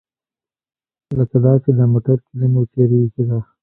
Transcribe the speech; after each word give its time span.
لکه 1.17 1.37
دا 1.45 1.53
چې 1.63 1.71
د 1.77 1.81
موټر 1.93 2.17
کیلي 2.25 2.47
مو 2.53 2.61
چیرې 2.71 2.97
ایښې 3.03 3.23
ده. 3.29 3.39